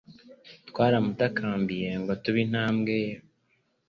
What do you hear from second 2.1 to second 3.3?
turebe intambwe ye.